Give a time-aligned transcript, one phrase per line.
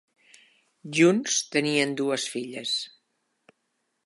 [0.99, 2.77] Junts, tenien dues filles.